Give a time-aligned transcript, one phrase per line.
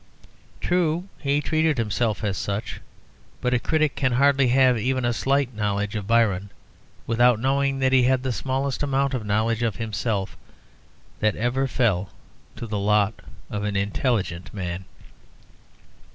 [0.59, 2.81] True, he treated himself as such,
[3.39, 6.49] but a critic can hardly have even a slight knowledge of Byron
[7.05, 10.35] without knowing that he had the smallest amount of knowledge of himself
[11.19, 12.09] that ever fell
[12.55, 13.13] to the lot
[13.51, 14.85] of an intelligent man.